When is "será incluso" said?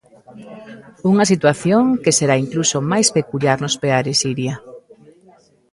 2.19-2.77